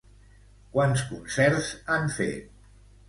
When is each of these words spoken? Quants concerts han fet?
Quants 0.77 1.03
concerts 1.09 1.69
han 1.97 2.09
fet? 2.17 2.51